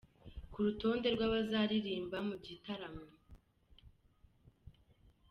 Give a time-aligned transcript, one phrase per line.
[0.51, 3.05] ku rutonde rw’abazaririmba mu gitaramo